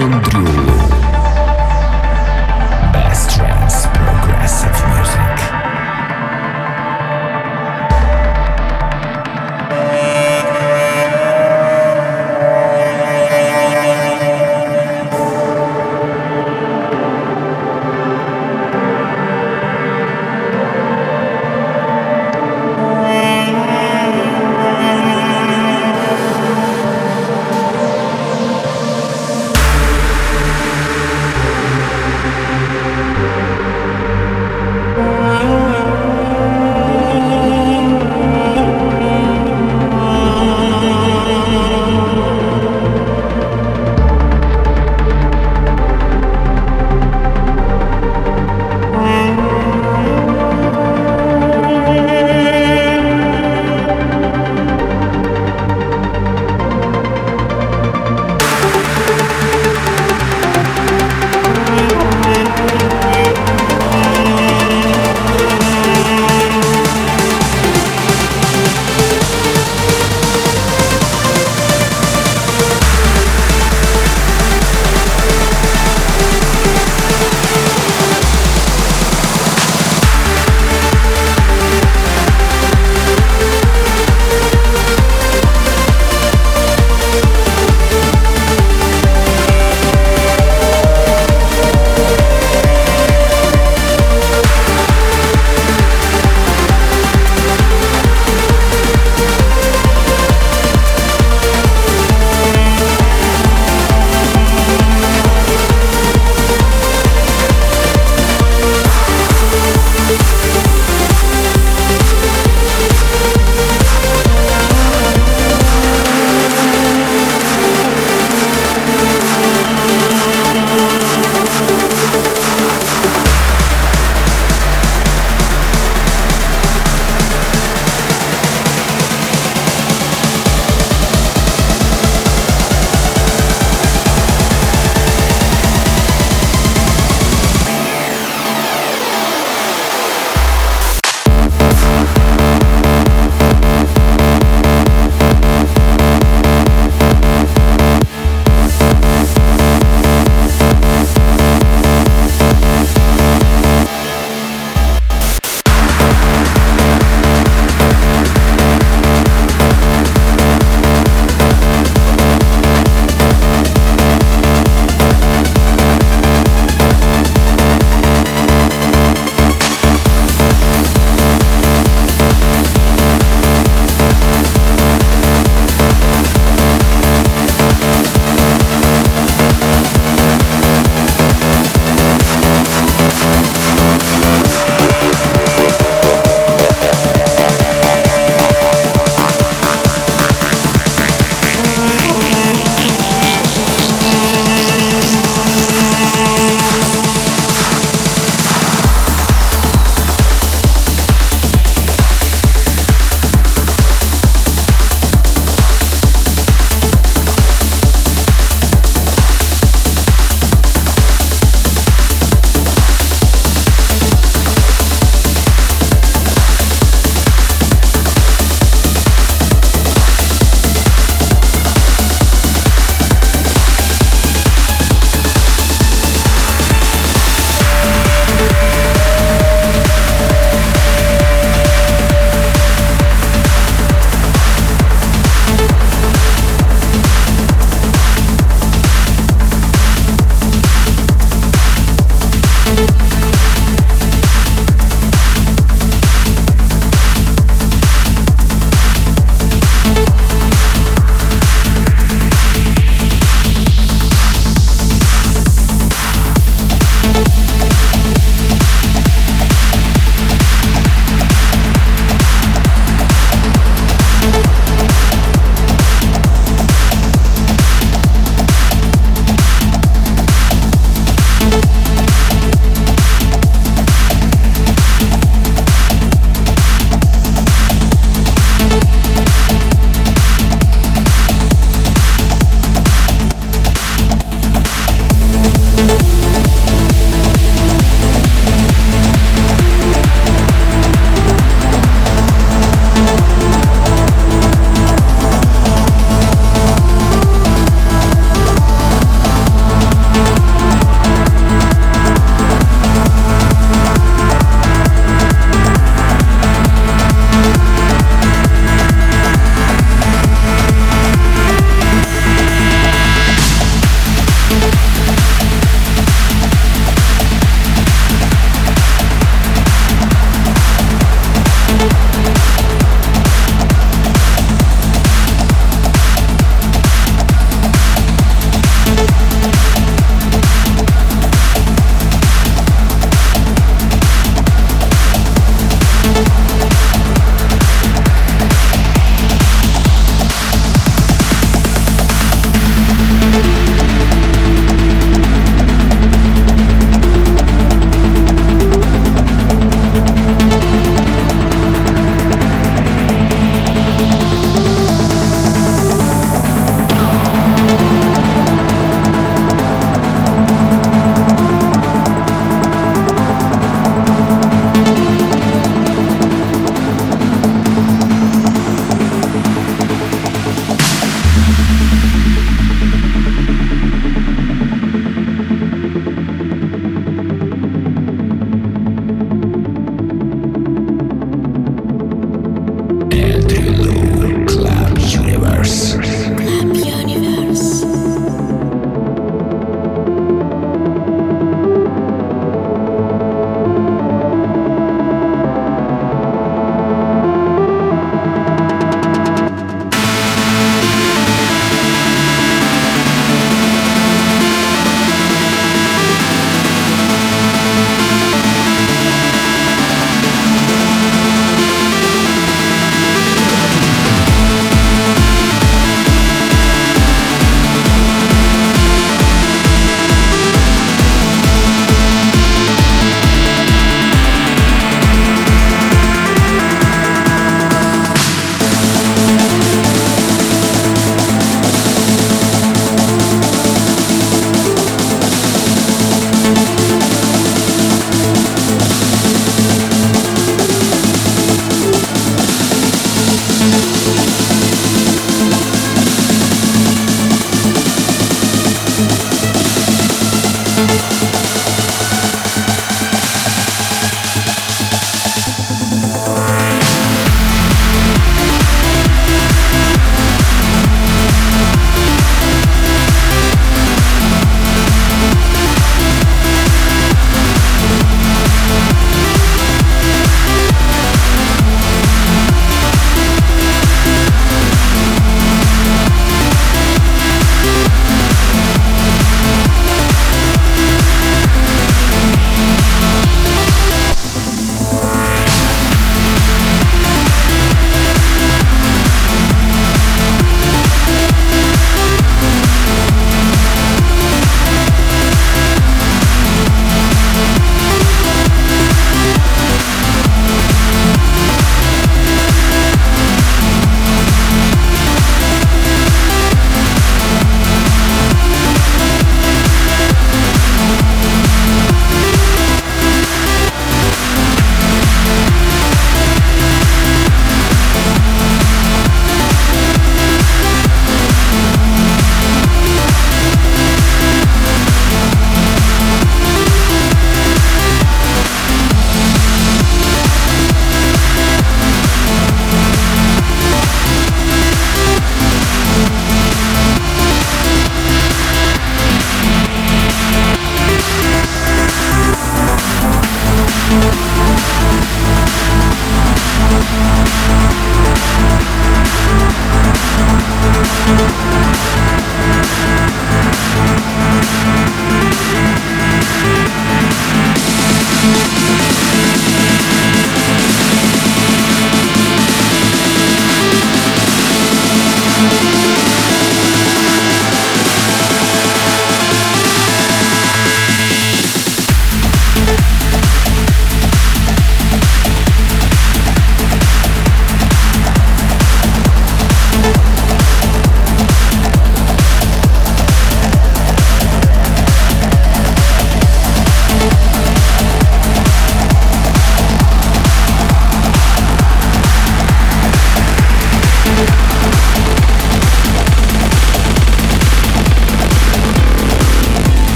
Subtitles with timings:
[0.00, 0.59] Andrew